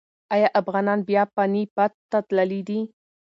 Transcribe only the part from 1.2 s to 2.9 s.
پاني پت ته تللي دي؟